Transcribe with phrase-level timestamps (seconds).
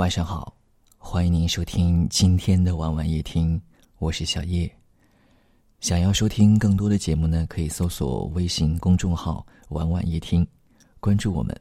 [0.00, 0.56] 晚上好，
[0.96, 3.60] 欢迎您收听今天的晚晚夜听，
[3.98, 4.74] 我是小叶。
[5.80, 10.44] 想要收听更多的节目呢，可以搜索微信公众号“晚晚夜听”，
[11.00, 11.54] 关注我们，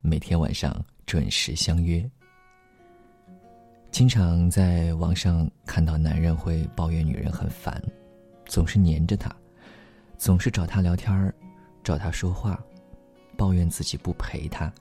[0.00, 2.04] 每天晚上准时相约。
[3.92, 7.80] 经常在网上看到男人会抱怨女人很烦，
[8.44, 9.32] 总是黏着她，
[10.18, 11.32] 总是找她聊天儿，
[11.84, 12.60] 找她说话，
[13.38, 14.74] 抱怨自己不陪她。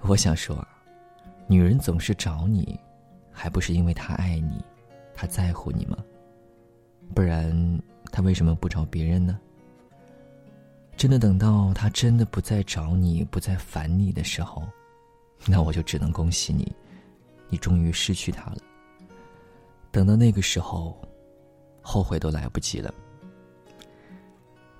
[0.00, 0.66] 我想说，
[1.46, 2.78] 女人总是找你，
[3.30, 4.64] 还不是因为她爱你，
[5.14, 5.98] 她在乎你吗？
[7.14, 7.80] 不然
[8.10, 9.38] 她为什么不找别人呢？
[10.96, 14.62] 真的等到她真的不再找你，不再烦你的时候，
[15.46, 16.72] 那我就只能恭喜你，
[17.48, 18.56] 你终于失去她了。
[19.90, 20.96] 等到那个时候，
[21.82, 22.92] 后悔都来不及了。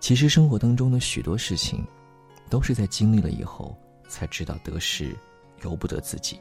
[0.00, 1.86] 其实生活当中的许多事情，
[2.48, 3.76] 都是在经历了以后。
[4.06, 5.16] 才知道得失
[5.62, 6.38] 由不得自己。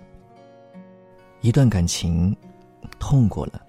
[1.44, 2.34] 一段感情，
[3.00, 3.62] 痛过了，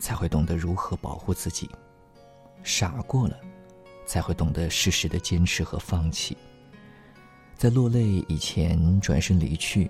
[0.00, 1.64] 才会懂得如何保护自己；
[2.64, 3.38] 傻过了，
[4.04, 6.36] 才会懂得适时的坚持和放弃。
[7.56, 9.88] 在落泪以前转身离去，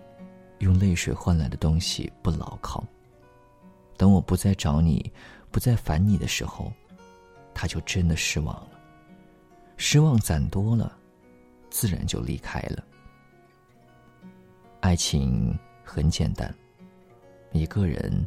[0.59, 2.85] 用泪水换来的东西不牢靠。
[3.97, 5.11] 等我不再找你，
[5.51, 6.71] 不再烦你的时候，
[7.55, 8.69] 他就真的失望了。
[9.79, 10.95] 失望攒多了，
[11.71, 12.85] 自然就离开了。
[14.81, 16.55] 爱情很简单，
[17.53, 18.27] 一个人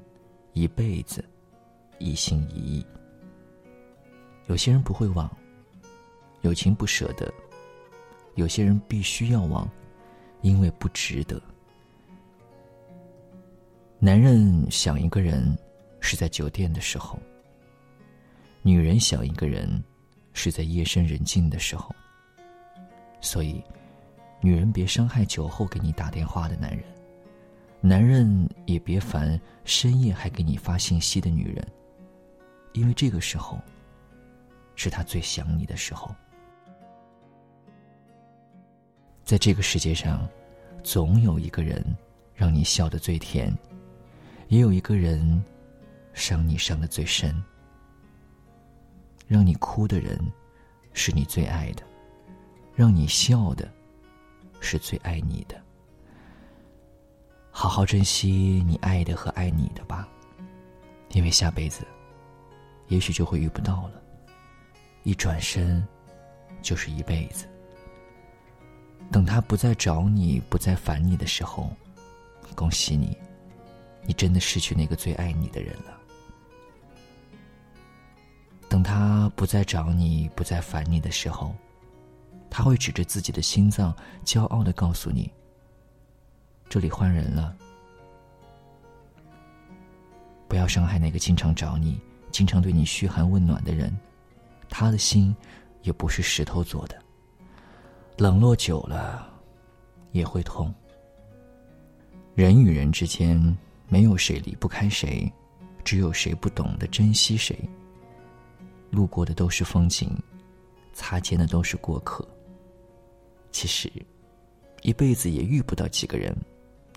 [0.53, 1.23] 一辈子
[1.97, 2.85] 一心一意。
[4.47, 5.29] 有些人不会忘，
[6.41, 7.25] 有情不舍得；
[8.35, 9.69] 有些人必须要忘，
[10.41, 11.41] 因为不值得。
[13.99, 15.57] 男人想一个人
[15.99, 17.17] 是在酒店的时候，
[18.61, 19.83] 女人想一个人
[20.33, 21.93] 是在夜深人静的时候，
[23.21, 23.63] 所以。
[24.45, 26.83] 女人别伤害酒后给你打电话的男人，
[27.85, 31.67] 男人也别烦深夜还给你发信息的女人，
[32.71, 33.59] 因为这个时候，
[34.73, 36.15] 是他最想你的时候。
[39.25, 40.25] 在这个世界上，
[40.81, 41.83] 总有一个人
[42.33, 43.53] 让你笑得最甜，
[44.47, 45.43] 也有一个人
[46.13, 47.35] 伤你伤得最深。
[49.27, 50.17] 让你哭的人，
[50.93, 51.83] 是你最爱的；
[52.73, 53.69] 让你笑的。
[54.61, 55.61] 是最爱你的，
[57.55, 60.07] 好好珍惜你爱的和爱你的吧，
[61.11, 61.85] 因为下辈子，
[62.87, 64.01] 也许就会遇不到了。
[65.03, 65.87] 一转身，
[66.63, 67.47] 就是一辈子。
[69.11, 71.69] 等他不再找你，不再烦你的时候，
[72.55, 73.15] 恭喜你，
[74.01, 75.95] 你真的失去那个最爱你的人了。
[78.67, 81.53] 等他不再找你，不再烦你的时候。
[82.49, 85.31] 他会指着自己的心脏，骄傲的告诉你
[86.73, 87.55] ：“这里换人了。”
[90.49, 92.01] 不要伤害那个经常找你、
[92.31, 93.95] 经常对你嘘寒问暖的人，
[94.69, 95.35] 他的心
[95.83, 96.99] 也不是石头做的。
[98.17, 99.31] 冷落久了，
[100.13, 100.73] 也会痛。
[102.33, 103.55] 人与人之间，
[103.87, 105.31] 没有谁离不开谁，
[105.83, 107.55] 只有谁不懂得珍惜谁。
[108.89, 110.09] 路过的都是风景，
[110.91, 112.27] 擦肩的都是过客。
[113.51, 113.91] 其实，
[114.81, 116.35] 一辈子也遇不到几个人，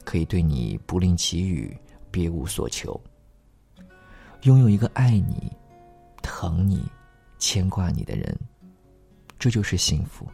[0.06, 1.76] 可以对你不吝给予，
[2.10, 2.98] 别无所求。
[4.44, 5.52] 拥有一个爱你、
[6.22, 6.82] 疼你、
[7.38, 8.34] 牵挂你的人，
[9.38, 10.26] 这就是幸福。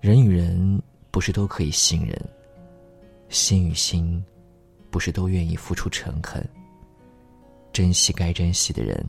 [0.00, 2.20] 人与人不是都可以信任，
[3.28, 4.24] 心与心
[4.90, 6.44] 不是都愿意付出诚恳，
[7.72, 9.06] 珍惜该珍惜的人。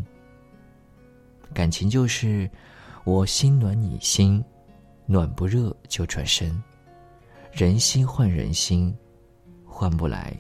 [1.54, 2.48] 感情就是。
[3.06, 4.42] 我心暖你心，
[5.06, 6.64] 暖不热就转身。
[7.56, 8.92] 人心换人心，
[9.64, 10.36] 换不来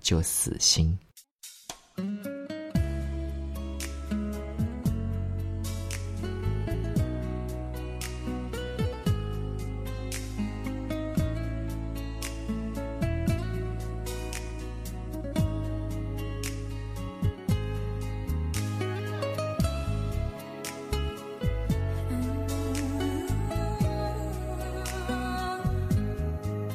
[0.00, 0.98] 就死心。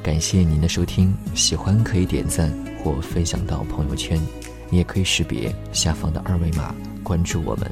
[0.10, 2.52] 感谢您的收听，喜欢可以点赞
[2.84, 4.20] 或分享到朋友圈，
[4.68, 6.74] 你也可以识别下方的二维码
[7.04, 7.72] 关注我们。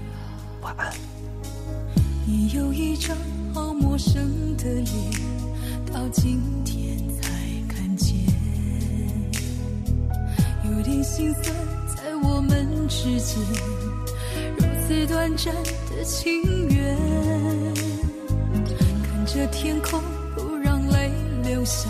[0.62, 0.94] 晚安。
[2.28, 3.18] 你有一张
[3.56, 4.86] 好陌生的脸，
[5.92, 7.28] 到今天才
[7.68, 8.16] 看见，
[10.64, 11.46] 有点心酸
[11.88, 13.40] 在我们之间，
[14.56, 15.52] 如此短暂
[15.90, 16.96] 的情缘，
[19.04, 20.00] 看着天空
[20.36, 21.12] 不让泪
[21.44, 21.90] 流下。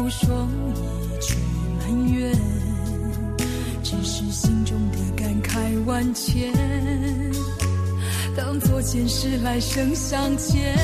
[0.00, 0.48] 不说
[1.02, 1.34] 一句
[1.76, 1.82] 埋
[2.14, 2.32] 怨，
[3.82, 6.52] 只是心中的感慨万千，
[8.36, 10.78] 当作前世来生相欠。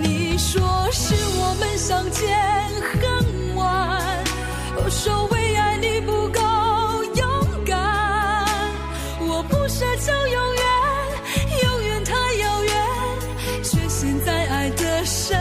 [0.00, 2.38] 你说是我们相见
[2.92, 4.00] 恨晚，
[4.76, 6.40] 我说为爱你不够
[7.16, 8.46] 勇敢，
[9.18, 10.62] 我不奢求永远。
[11.64, 12.72] 永远太遥远，
[13.64, 15.36] 却陷在爱的深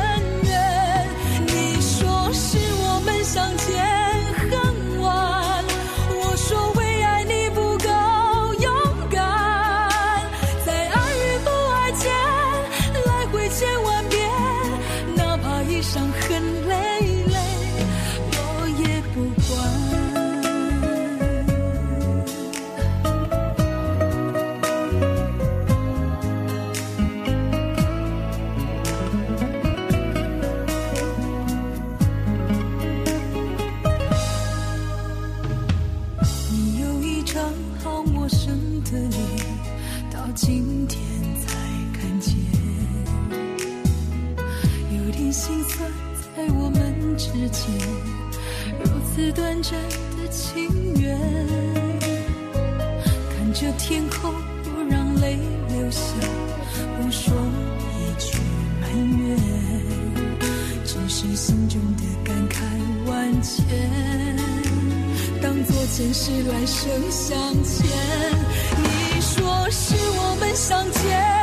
[45.31, 45.89] 心酸，
[46.35, 47.73] 在我们之间
[48.83, 49.71] 如此短暂
[50.17, 50.69] 的情
[50.99, 51.17] 缘。
[53.29, 54.33] 看着天空，
[54.63, 55.37] 不让泪
[55.69, 56.01] 流下，
[56.97, 57.33] 不说
[57.95, 58.37] 一句
[58.81, 58.89] 埋
[59.19, 59.37] 怨，
[60.83, 62.61] 只是心中的感慨
[63.09, 63.65] 万千。
[65.41, 67.87] 当作前世来生相欠。
[68.83, 71.40] 你说是我们相见